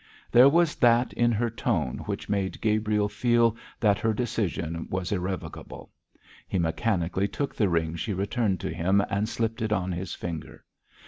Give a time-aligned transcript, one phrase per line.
[0.31, 5.91] There was that in her tone which made Gabriel feel that her decision was irrevocable.
[6.47, 10.65] He mechanically took the ring she returned to him and slipped it on his finger.